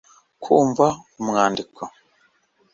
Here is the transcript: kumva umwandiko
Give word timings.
kumva 0.43 0.85
umwandiko 1.19 1.81